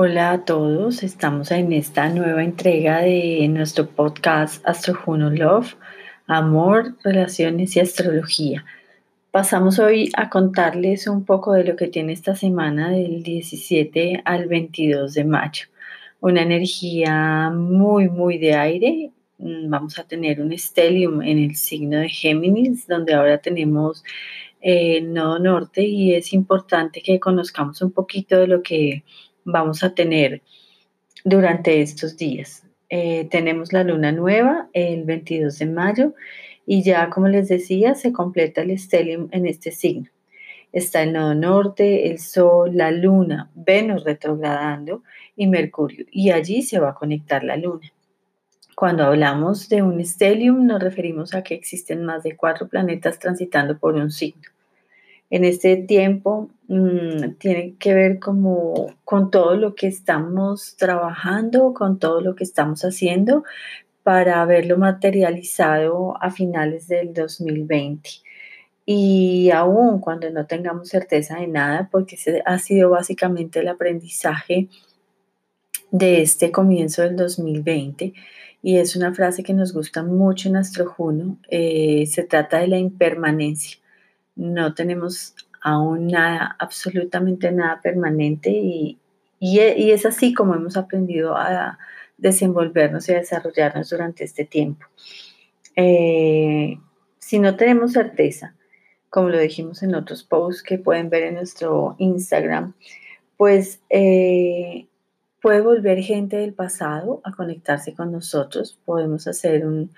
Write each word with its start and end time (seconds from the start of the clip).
Hola 0.00 0.30
a 0.30 0.44
todos, 0.44 1.02
estamos 1.02 1.50
en 1.50 1.72
esta 1.72 2.08
nueva 2.08 2.44
entrega 2.44 3.00
de 3.00 3.48
nuestro 3.48 3.88
podcast 3.88 4.64
Astro 4.64 4.94
Juno 4.94 5.28
Love, 5.28 5.74
Amor, 6.28 6.94
Relaciones 7.02 7.74
y 7.74 7.80
Astrología. 7.80 8.64
Pasamos 9.32 9.80
hoy 9.80 10.12
a 10.16 10.30
contarles 10.30 11.08
un 11.08 11.24
poco 11.24 11.52
de 11.52 11.64
lo 11.64 11.74
que 11.74 11.88
tiene 11.88 12.12
esta 12.12 12.36
semana 12.36 12.90
del 12.90 13.24
17 13.24 14.22
al 14.24 14.46
22 14.46 15.14
de 15.14 15.24
mayo. 15.24 15.66
Una 16.20 16.42
energía 16.42 17.50
muy, 17.50 18.08
muy 18.08 18.38
de 18.38 18.54
aire. 18.54 19.10
Mm, 19.38 19.68
vamos 19.68 19.98
a 19.98 20.04
tener 20.04 20.40
un 20.40 20.56
stellium 20.56 21.22
en 21.22 21.38
el 21.40 21.56
signo 21.56 21.98
de 21.98 22.08
Géminis, 22.08 22.86
donde 22.86 23.14
ahora 23.14 23.38
tenemos 23.38 24.04
el 24.60 24.96
eh, 24.96 25.00
nodo 25.00 25.40
norte 25.40 25.82
y 25.82 26.14
es 26.14 26.32
importante 26.32 27.02
que 27.02 27.18
conozcamos 27.18 27.82
un 27.82 27.90
poquito 27.90 28.36
de 28.38 28.46
lo 28.46 28.62
que 28.62 29.04
vamos 29.48 29.82
a 29.82 29.94
tener 29.94 30.42
durante 31.24 31.80
estos 31.80 32.16
días. 32.16 32.64
Eh, 32.90 33.28
tenemos 33.30 33.72
la 33.72 33.82
luna 33.82 34.12
nueva 34.12 34.68
el 34.72 35.04
22 35.04 35.58
de 35.58 35.66
mayo 35.66 36.14
y 36.66 36.82
ya 36.82 37.10
como 37.10 37.28
les 37.28 37.48
decía 37.48 37.94
se 37.94 38.12
completa 38.12 38.62
el 38.62 38.78
stellium 38.78 39.28
en 39.32 39.46
este 39.46 39.70
signo. 39.70 40.08
Está 40.70 41.02
el 41.02 41.14
nodo 41.14 41.34
norte, 41.34 42.10
el 42.10 42.18
sol, 42.18 42.76
la 42.76 42.90
luna, 42.90 43.50
Venus 43.54 44.04
retrogradando 44.04 45.02
y 45.34 45.46
Mercurio 45.46 46.04
y 46.10 46.30
allí 46.30 46.62
se 46.62 46.78
va 46.78 46.90
a 46.90 46.94
conectar 46.94 47.42
la 47.42 47.56
luna. 47.56 47.90
Cuando 48.76 49.04
hablamos 49.04 49.68
de 49.68 49.82
un 49.82 50.04
stellium 50.04 50.66
nos 50.66 50.82
referimos 50.82 51.34
a 51.34 51.42
que 51.42 51.54
existen 51.54 52.04
más 52.04 52.22
de 52.22 52.36
cuatro 52.36 52.68
planetas 52.68 53.18
transitando 53.18 53.78
por 53.78 53.94
un 53.94 54.10
signo 54.10 54.42
en 55.30 55.44
este 55.44 55.76
tiempo 55.76 56.50
mm, 56.68 57.34
tiene 57.38 57.74
que 57.78 57.94
ver 57.94 58.18
como 58.18 58.94
con 59.04 59.30
todo 59.30 59.56
lo 59.56 59.74
que 59.74 59.86
estamos 59.86 60.76
trabajando, 60.76 61.74
con 61.74 61.98
todo 61.98 62.20
lo 62.20 62.34
que 62.34 62.44
estamos 62.44 62.82
haciendo 62.82 63.44
para 64.02 64.44
verlo 64.46 64.78
materializado 64.78 66.14
a 66.22 66.30
finales 66.30 66.88
del 66.88 67.12
2020. 67.12 68.08
Y 68.86 69.50
aún 69.50 70.00
cuando 70.00 70.30
no 70.30 70.46
tengamos 70.46 70.88
certeza 70.88 71.38
de 71.38 71.46
nada, 71.46 71.90
porque 71.92 72.14
ese 72.14 72.42
ha 72.46 72.58
sido 72.58 72.88
básicamente 72.88 73.60
el 73.60 73.68
aprendizaje 73.68 74.68
de 75.90 76.22
este 76.22 76.50
comienzo 76.50 77.02
del 77.02 77.16
2020, 77.16 78.14
y 78.62 78.78
es 78.78 78.96
una 78.96 79.12
frase 79.12 79.42
que 79.42 79.52
nos 79.52 79.74
gusta 79.74 80.02
mucho 80.02 80.48
en 80.48 80.56
Astrojuno, 80.56 81.38
eh, 81.50 82.06
se 82.06 82.22
trata 82.22 82.60
de 82.60 82.68
la 82.68 82.78
impermanencia 82.78 83.78
no 84.38 84.72
tenemos 84.72 85.34
aún 85.60 86.06
nada, 86.06 86.56
absolutamente 86.58 87.52
nada 87.52 87.80
permanente 87.82 88.50
y, 88.50 88.98
es 89.40 90.04
así 90.04 90.34
como 90.34 90.54
hemos 90.54 90.76
aprendido 90.76 91.36
a 91.36 91.78
desenvolvernos 92.16 93.08
y 93.08 93.12
a 93.12 93.18
desarrollarnos 93.18 93.90
durante 93.90 94.24
este 94.24 94.44
tiempo. 94.44 94.86
Eh, 95.76 96.78
si 97.18 97.38
no 97.38 97.54
tenemos 97.56 97.92
certeza, 97.92 98.56
como 99.10 99.28
lo 99.28 99.38
dijimos 99.38 99.82
en 99.82 99.94
otros 99.94 100.24
posts 100.24 100.62
que 100.62 100.78
pueden 100.78 101.08
ver 101.08 101.24
en 101.24 101.34
nuestro 101.34 101.94
Instagram, 101.98 102.74
pues 103.36 103.80
eh, 103.90 104.88
puede 105.40 105.60
volver 105.60 106.00
gente 106.02 106.36
del 106.36 106.52
pasado 106.52 107.20
a 107.22 107.32
conectarse 107.32 107.94
con 107.94 108.10
nosotros, 108.10 108.78
podemos 108.84 109.28
hacer 109.28 109.64
un, 109.64 109.92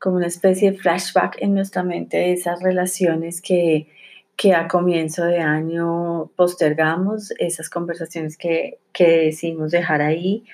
como 0.00 0.16
una 0.16 0.26
especie 0.26 0.72
de 0.72 0.78
flashback 0.78 1.36
en 1.40 1.54
nuestra 1.54 1.84
mente 1.84 2.16
de 2.16 2.32
esas 2.32 2.62
relaciones 2.62 3.40
que, 3.40 3.86
que 4.34 4.54
a 4.54 4.66
comienzo 4.66 5.24
de 5.24 5.38
año 5.38 6.30
postergamos, 6.36 7.32
esas 7.38 7.68
conversaciones 7.68 8.36
que, 8.38 8.78
que 8.92 9.06
decidimos 9.26 9.70
dejar 9.70 10.00
ahí, 10.00 10.44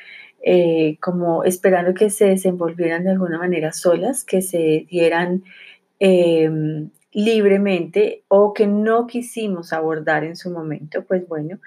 eh, 0.43 0.99
como 1.01 1.45
esperando 1.45 1.95
que 1.95 2.11
se 2.11 2.27
desenvolvieran 2.27 3.05
de 3.05 3.11
alguna 3.11 3.39
manera 3.39 3.73
solas, 3.73 4.25
que 4.25 4.43
se 4.43 4.87
dieran 4.91 5.45
em, 6.01 6.91
libremente 7.13 8.25
o 8.29 8.53
que 8.53 8.67
no 8.67 9.07
quisimos 9.07 9.73
abordar 9.73 10.25
en 10.25 10.37
su 10.37 10.51
momento, 10.51 11.05
pues 11.05 11.27
bueno, 11.29 11.61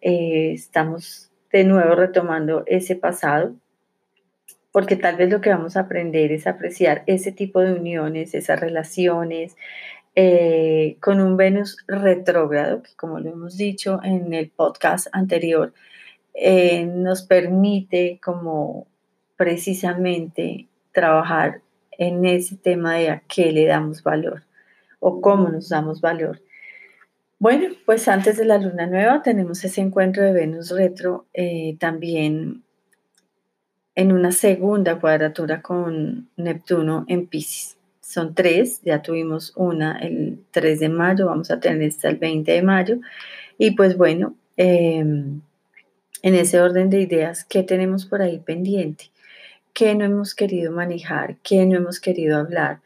eh, 0.00 0.52
estamos 0.52 1.30
de 1.52 1.64
nuevo 1.64 1.94
retomando 1.94 2.64
ese 2.66 2.96
pasado 2.96 3.54
porque 4.76 4.96
tal 4.96 5.16
vez 5.16 5.30
lo 5.30 5.40
que 5.40 5.48
vamos 5.48 5.78
a 5.78 5.80
aprender 5.80 6.32
es 6.32 6.46
apreciar 6.46 7.02
ese 7.06 7.32
tipo 7.32 7.62
de 7.62 7.72
uniones, 7.72 8.34
esas 8.34 8.60
relaciones, 8.60 9.56
eh, 10.14 10.98
con 11.00 11.22
un 11.22 11.38
Venus 11.38 11.78
retrógrado, 11.88 12.82
que 12.82 12.94
como 12.94 13.18
lo 13.18 13.30
hemos 13.30 13.56
dicho 13.56 14.00
en 14.04 14.34
el 14.34 14.50
podcast 14.50 15.06
anterior, 15.12 15.72
eh, 16.34 16.84
nos 16.84 17.22
permite 17.22 18.20
como 18.22 18.86
precisamente 19.38 20.68
trabajar 20.92 21.62
en 21.92 22.26
ese 22.26 22.56
tema 22.56 22.96
de 22.96 23.08
a 23.08 23.22
qué 23.26 23.52
le 23.52 23.64
damos 23.64 24.02
valor 24.02 24.42
o 25.00 25.22
cómo 25.22 25.48
nos 25.48 25.70
damos 25.70 26.02
valor. 26.02 26.42
Bueno, 27.38 27.68
pues 27.86 28.08
antes 28.08 28.36
de 28.36 28.44
la 28.44 28.58
luna 28.58 28.86
nueva 28.86 29.22
tenemos 29.22 29.64
ese 29.64 29.80
encuentro 29.80 30.22
de 30.22 30.32
Venus 30.32 30.70
retro 30.70 31.24
eh, 31.32 31.78
también 31.80 32.65
en 33.96 34.12
una 34.12 34.30
segunda 34.30 35.00
cuadratura 35.00 35.62
con 35.62 36.28
Neptuno 36.36 37.04
en 37.08 37.26
Pisces. 37.26 37.76
Son 38.00 38.34
tres, 38.34 38.80
ya 38.84 39.02
tuvimos 39.02 39.52
una 39.56 39.98
el 39.98 40.38
3 40.52 40.78
de 40.78 40.88
mayo, 40.88 41.26
vamos 41.26 41.50
a 41.50 41.58
tener 41.58 41.82
esta 41.82 42.08
el 42.08 42.16
20 42.16 42.52
de 42.52 42.62
mayo. 42.62 42.98
Y 43.58 43.72
pues 43.72 43.96
bueno, 43.96 44.36
em, 44.56 45.40
en 46.22 46.34
ese 46.34 46.60
orden 46.60 46.88
de 46.90 47.00
ideas, 47.00 47.44
¿qué 47.44 47.62
tenemos 47.62 48.06
por 48.06 48.22
ahí 48.22 48.38
pendiente? 48.38 49.10
¿Qué 49.72 49.94
no 49.94 50.04
hemos 50.04 50.34
querido 50.34 50.72
manejar? 50.72 51.36
¿Qué 51.42 51.66
no 51.66 51.76
hemos 51.76 51.98
querido 51.98 52.38
hablar? 52.38 52.80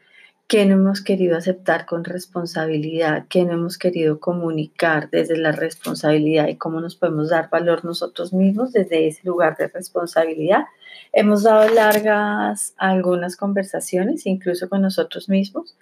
¿Qué 0.51 0.65
no 0.65 0.73
hemos 0.73 1.01
querido 1.01 1.37
aceptar 1.37 1.85
con 1.85 2.03
responsabilidad? 2.03 3.25
¿Qué 3.29 3.45
no 3.45 3.53
hemos 3.53 3.77
querido 3.77 4.19
comunicar 4.19 5.09
desde 5.09 5.37
la 5.37 5.53
responsabilidad 5.53 6.49
y 6.49 6.57
cómo 6.57 6.81
nos 6.81 6.97
podemos 6.97 7.29
dar 7.29 7.49
valor 7.49 7.85
nosotros 7.85 8.33
mismos 8.33 8.73
desde 8.73 9.07
ese 9.07 9.21
lugar 9.25 9.55
de 9.55 9.69
responsabilidad? 9.69 10.65
Hemos 11.13 11.43
dado 11.43 11.73
largas 11.73 12.73
algunas 12.75 13.37
conversaciones, 13.37 14.25
incluso 14.25 14.67
con 14.67 14.81
nosotros 14.81 15.29
mismos. 15.29 15.77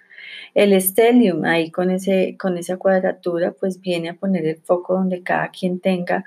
El 0.54 0.80
stellium 0.80 1.46
ahí 1.46 1.72
con, 1.72 1.90
ese, 1.90 2.36
con 2.38 2.56
esa 2.56 2.76
cuadratura, 2.76 3.50
pues 3.50 3.80
viene 3.80 4.10
a 4.10 4.14
poner 4.14 4.46
el 4.46 4.58
foco 4.58 4.94
donde 4.94 5.24
cada 5.24 5.48
quien 5.48 5.80
tenga 5.80 6.24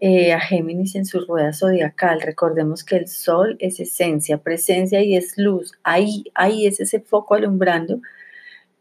eh, 0.00 0.32
a 0.32 0.40
Géminis 0.40 0.94
en 0.94 1.06
su 1.06 1.20
rueda 1.20 1.52
zodiacal. 1.52 2.20
Recordemos 2.20 2.84
que 2.84 2.96
el 2.96 3.08
sol 3.08 3.56
es 3.60 3.80
esencia, 3.80 4.38
presencia 4.38 5.02
y 5.02 5.16
es 5.16 5.38
luz. 5.38 5.72
Ahí, 5.82 6.24
ahí 6.34 6.66
es 6.66 6.80
ese 6.80 7.00
foco 7.00 7.34
alumbrando 7.34 8.00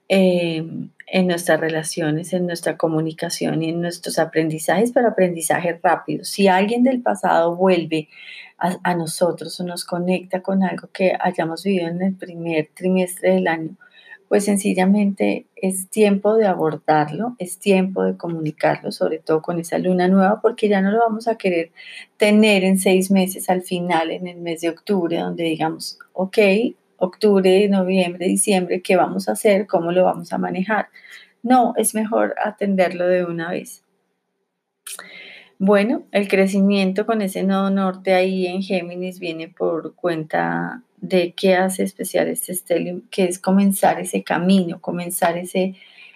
em, 0.09 0.89
en 1.07 1.27
nuestras 1.27 1.59
relaciones, 1.59 2.33
en 2.33 2.45
nuestra 2.47 2.77
comunicación 2.77 3.63
y 3.63 3.69
en 3.69 3.81
nuestros 3.81 4.19
aprendizajes, 4.19 4.91
pero 4.91 5.09
aprendizaje 5.09 5.79
rápido. 5.81 6.25
Si 6.25 6.47
alguien 6.47 6.83
del 6.83 7.01
pasado 7.01 7.55
vuelve 7.55 8.09
a, 8.57 8.95
nosotros 8.95 9.59
o 9.59 9.63
nos 9.63 9.85
conecta 9.85 10.41
con 10.41 10.63
algo 10.63 10.89
que 10.91 11.13
hayamos 11.19 11.63
vivido 11.63 11.89
en 11.89 12.01
el 12.01 12.15
primer 12.15 12.69
trimestre 12.73 13.35
del 13.35 13.47
año, 13.47 13.75
pues 14.27 14.45
sencillamente 14.45 15.45
es 15.55 15.89
tiempo 15.89 16.35
de 16.35 16.47
abordarlo, 16.47 17.35
es 17.39 17.59
tiempo 17.59 18.03
de 18.03 18.17
comunicarlo, 18.17 18.91
sobre 18.91 19.19
todo 19.19 19.41
con 19.41 19.59
esa 19.59 19.77
luna 19.77 20.07
nueva, 20.07 20.41
porque 20.41 20.67
ya 20.67 20.81
no 20.81 20.91
lo 20.91 20.99
vamos 20.99 21.27
a 21.27 21.35
querer 21.37 21.71
tener 22.17 22.63
en 22.63 22.79
seis 22.79 23.11
meses 23.11 23.49
al 23.49 23.61
final, 23.61 24.11
en 24.11 24.27
el 24.27 24.37
mes 24.37 24.61
de 24.61 24.69
octubre, 24.69 25.17
donde 25.17 25.43
digamos, 25.43 25.99
ok, 26.13 26.37
octubre, 26.97 27.67
noviembre, 27.69 28.27
diciembre, 28.27 28.81
¿qué 28.81 28.95
vamos 28.95 29.29
a 29.29 29.33
hacer? 29.33 29.67
¿Cómo 29.67 29.91
lo 29.91 30.03
vamos 30.05 30.33
a 30.33 30.37
manejar? 30.37 30.87
No, 31.43 31.73
es 31.77 31.93
mejor 31.93 32.35
atenderlo 32.43 33.07
de 33.07 33.25
una 33.25 33.51
vez. 33.51 33.83
Bueno, 35.57 36.03
el 36.11 36.27
crecimiento 36.27 37.05
con 37.05 37.21
ese 37.21 37.43
nodo 37.43 37.69
norte 37.69 38.13
ahí 38.13 38.45
en 38.45 38.61
Géminis 38.61 39.19
viene 39.19 39.47
por 39.47 39.95
cuenta 39.95 40.83
de 41.07 41.33
qué 41.33 41.55
hace 41.55 41.83
especial 41.83 42.27
este 42.27 42.53
stellium, 42.53 43.01
que 43.09 43.25
es 43.25 43.39
comenzar 43.39 43.99
ese 43.99 44.23
camino, 44.23 44.81
comenzar 44.81 45.37
ese, 45.37 45.75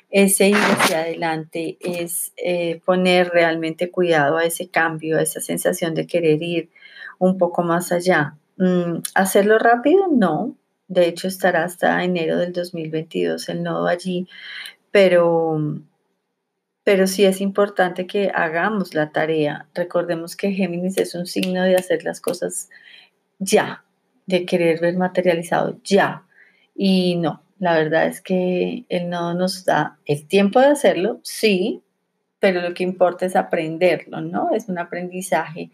ese 0.10 0.50
ir 0.50 0.56
hacia 0.56 1.02
adelante, 1.02 1.78
es 1.80 2.34
eh, 2.38 2.82
poner 2.86 3.30
realmente 3.30 3.92
cuidado 3.92 4.38
a 4.38 4.46
ese 4.46 4.70
cambio, 4.70 5.18
a 5.18 5.22
esa 5.22 5.42
sensación 5.42 5.94
de 5.94 6.08
querer 6.08 6.42
ir 6.42 6.70
un 7.20 7.38
poco 7.38 7.62
más 7.64 7.92
allá. 7.92 8.36
Mm, 8.58 9.00
¿Hacerlo 9.16 9.60
rápido? 9.60 10.08
No. 10.12 10.56
De 10.88 11.08
hecho, 11.08 11.28
estará 11.28 11.66
hasta 11.66 12.04
enero 12.04 12.38
del 12.38 12.52
2022 12.52 13.48
el 13.50 13.64
nodo 13.64 13.88
allí, 13.88 14.28
pero 14.92 15.60
pero 16.84 17.06
sí 17.06 17.24
es 17.24 17.40
importante 17.40 18.08
que 18.08 18.32
hagamos 18.34 18.96
la 18.96 19.12
tarea. 19.12 19.68
Recordemos 19.76 20.36
que 20.36 20.54
Géminis 20.54 20.98
es 20.98 21.14
un 21.14 21.28
signo 21.28 21.62
de 21.64 21.76
hacer 21.76 22.04
las 22.04 22.20
cosas 22.20 22.70
ya, 23.38 23.84
de 24.30 24.46
querer 24.46 24.80
ver 24.80 24.96
materializado 24.96 25.80
ya. 25.84 26.24
Y 26.76 27.16
no, 27.18 27.44
la 27.58 27.74
verdad 27.74 28.06
es 28.06 28.22
que 28.22 28.86
él 28.88 29.10
no 29.10 29.34
nos 29.34 29.66
da 29.66 29.98
el 30.06 30.28
tiempo 30.28 30.60
de 30.60 30.68
hacerlo, 30.68 31.20
sí, 31.24 31.82
pero 32.40 32.62
lo 32.62 32.74
que 32.74 32.84
importa 32.84 33.26
es 33.26 33.36
aprenderlo, 33.36 34.22
¿no? 34.22 34.52
Es 34.52 34.70
un 34.70 34.78
aprendizaje 34.78 35.72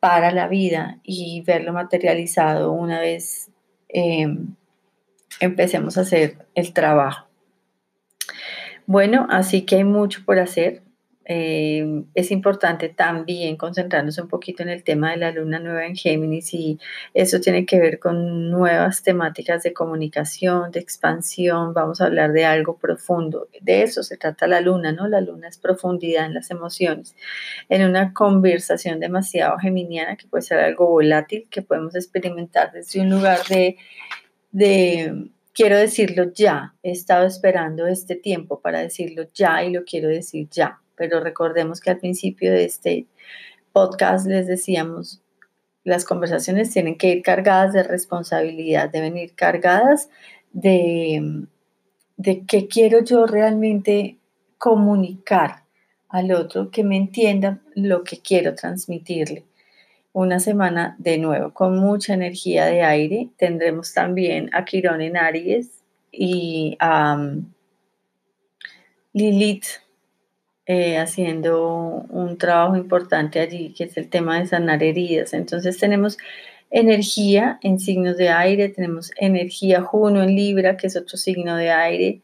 para 0.00 0.32
la 0.32 0.48
vida 0.48 0.98
y 1.04 1.42
verlo 1.46 1.72
materializado 1.72 2.72
una 2.72 2.98
vez 2.98 3.50
em, 3.88 4.56
empecemos 5.38 5.96
a 5.96 6.00
hacer 6.00 6.38
el 6.54 6.72
trabajo. 6.72 7.28
Bueno, 8.86 9.26
así 9.30 9.62
que 9.62 9.76
hay 9.76 9.84
mucho 9.84 10.24
por 10.24 10.38
hacer. 10.38 10.82
Eh, 11.24 12.04
es 12.14 12.32
importante 12.32 12.88
también 12.88 13.56
concentrarnos 13.56 14.18
un 14.18 14.28
poquito 14.28 14.62
en 14.64 14.68
el 14.68 14.82
tema 14.82 15.12
de 15.12 15.18
la 15.18 15.30
luna 15.30 15.60
nueva 15.60 15.86
en 15.86 15.94
Géminis 15.94 16.52
y 16.52 16.80
eso 17.14 17.40
tiene 17.40 17.64
que 17.64 17.78
ver 17.78 18.00
con 18.00 18.50
nuevas 18.50 19.02
temáticas 19.02 19.62
de 19.62 19.72
comunicación, 19.72 20.72
de 20.72 20.80
expansión, 20.80 21.74
vamos 21.74 22.00
a 22.00 22.06
hablar 22.06 22.32
de 22.32 22.44
algo 22.44 22.76
profundo. 22.76 23.48
De 23.60 23.82
eso 23.82 24.02
se 24.02 24.16
trata 24.16 24.48
la 24.48 24.60
luna, 24.60 24.92
¿no? 24.92 25.06
La 25.06 25.20
luna 25.20 25.48
es 25.48 25.58
profundidad 25.58 26.26
en 26.26 26.34
las 26.34 26.50
emociones. 26.50 27.14
En 27.68 27.88
una 27.88 28.12
conversación 28.12 28.98
demasiado 28.98 29.58
geminiana 29.58 30.16
que 30.16 30.26
puede 30.26 30.42
ser 30.42 30.58
algo 30.58 30.88
volátil 30.88 31.46
que 31.50 31.62
podemos 31.62 31.94
experimentar 31.94 32.72
desde 32.72 33.00
un 33.00 33.10
lugar 33.10 33.38
de, 33.48 33.76
de 34.50 35.30
quiero 35.52 35.76
decirlo 35.76 36.32
ya, 36.34 36.74
he 36.82 36.90
estado 36.90 37.26
esperando 37.26 37.86
este 37.86 38.16
tiempo 38.16 38.60
para 38.60 38.80
decirlo 38.80 39.24
ya 39.34 39.62
y 39.64 39.72
lo 39.72 39.84
quiero 39.84 40.08
decir 40.08 40.48
ya 40.50 40.80
pero 41.02 41.18
recordemos 41.18 41.80
que 41.80 41.90
al 41.90 41.98
principio 41.98 42.52
de 42.52 42.64
este 42.64 43.06
podcast 43.72 44.24
les 44.24 44.46
decíamos, 44.46 45.20
las 45.82 46.04
conversaciones 46.04 46.70
tienen 46.70 46.96
que 46.96 47.08
ir 47.08 47.22
cargadas 47.22 47.72
de 47.72 47.82
responsabilidad, 47.82 48.88
deben 48.88 49.16
ir 49.16 49.34
cargadas 49.34 50.10
de, 50.52 51.44
de 52.16 52.46
qué 52.46 52.68
quiero 52.68 53.02
yo 53.02 53.26
realmente 53.26 54.18
comunicar 54.58 55.64
al 56.08 56.30
otro, 56.30 56.70
que 56.70 56.84
me 56.84 56.96
entienda 56.96 57.58
lo 57.74 58.04
que 58.04 58.20
quiero 58.20 58.54
transmitirle. 58.54 59.44
Una 60.12 60.38
semana 60.38 60.94
de 61.00 61.18
nuevo 61.18 61.52
con 61.52 61.78
mucha 61.78 62.14
energía 62.14 62.66
de 62.66 62.82
aire. 62.82 63.30
Tendremos 63.38 63.92
también 63.92 64.50
a 64.54 64.64
Quirón 64.64 65.00
en 65.00 65.16
Aries 65.16 65.82
y 66.12 66.76
a 66.78 67.18
Lilith 69.14 69.81
eh, 70.66 70.98
haciendo 70.98 72.06
un 72.08 72.38
trabajo 72.38 72.76
importante 72.76 73.40
allí, 73.40 73.74
que 73.74 73.84
es 73.84 73.96
el 73.96 74.08
tema 74.08 74.38
de 74.38 74.46
sanar 74.46 74.82
heridas. 74.82 75.32
Entonces 75.32 75.78
tenemos 75.78 76.18
energía 76.70 77.58
en 77.62 77.78
signos 77.78 78.16
de 78.16 78.30
aire, 78.30 78.68
tenemos 78.68 79.10
energía 79.16 79.82
Juno 79.82 80.22
en 80.22 80.34
Libra, 80.34 80.76
que 80.76 80.86
es 80.86 80.96
otro 80.96 81.18
signo 81.18 81.56
de 81.56 81.70
aire, 81.70 82.22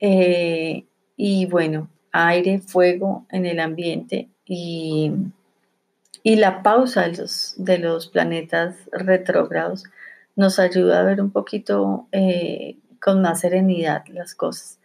eh, 0.00 0.84
y 1.16 1.46
bueno, 1.46 1.90
aire, 2.12 2.60
fuego 2.60 3.26
en 3.30 3.46
el 3.46 3.60
ambiente 3.60 4.28
y, 4.46 5.12
y 6.22 6.36
la 6.36 6.62
pausa 6.62 7.02
de 7.02 7.16
los, 7.16 7.54
de 7.58 7.78
los 7.78 8.08
planetas 8.08 8.76
retrógrados 8.90 9.84
nos 10.36 10.58
ayuda 10.58 11.00
a 11.00 11.04
ver 11.04 11.20
un 11.20 11.30
poquito 11.30 12.08
eh, 12.12 12.78
con 13.00 13.20
más 13.22 13.40
serenidad 13.40 14.04
las 14.08 14.34
cosas. 14.34 14.79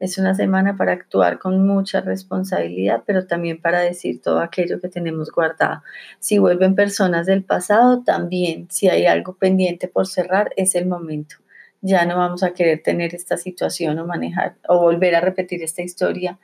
Es 0.00 0.16
una 0.16 0.34
semana 0.34 0.76
para 0.76 0.92
actuar 0.92 1.38
con 1.40 1.66
mucha 1.66 2.00
responsabilidad, 2.00 3.02
pero 3.04 3.26
también 3.26 3.60
para 3.60 3.80
decir 3.80 4.22
todo 4.22 4.40
aquello 4.40 4.80
que 4.80 4.88
tenemos 4.88 5.32
guardado. 5.32 5.82
Si 6.20 6.38
vuelven 6.38 6.76
personas 6.76 7.26
del 7.26 7.42
pasado, 7.42 8.04
también, 8.04 8.68
si 8.70 8.88
hay 8.88 9.06
algo 9.06 9.34
pendiente 9.34 9.88
por 9.88 10.06
cerrar, 10.06 10.52
es 10.56 10.76
el 10.76 10.86
momento. 10.86 11.36
Ya 11.80 12.06
no 12.06 12.16
vamos 12.16 12.44
a 12.44 12.52
querer 12.54 12.82
tener 12.82 13.14
esta 13.14 13.36
situación 13.36 13.98
o 13.98 14.06
manejar 14.06 14.56
o 14.68 14.78
volver 14.78 15.16
a 15.16 15.20
repetir 15.20 15.62
esta 15.62 15.82
historia 15.82 16.38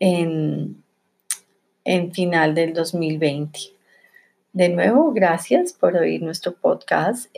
en, 0.00 0.82
en 1.84 2.12
final 2.12 2.54
del 2.54 2.72
2020. 2.72 3.75
De 4.56 4.70
nuevo, 4.70 5.12
gracias 5.12 5.74
por 5.74 5.96
oír 5.96 6.22
nuestro 6.22 6.54
podcast. 6.54 7.30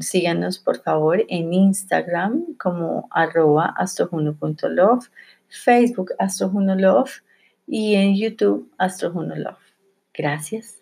síganos 0.00 0.60
por 0.60 0.80
favor 0.80 1.24
en 1.28 1.52
Instagram 1.52 2.54
como 2.56 3.08
arroba 3.10 3.74
astrojuno.love, 3.76 5.08
Facebook 5.48 6.12
astrojunolove 6.20 7.10
y 7.66 7.96
en 7.96 8.14
YouTube 8.14 8.70
astrojunolove. 8.78 9.56
Gracias. 10.14 10.81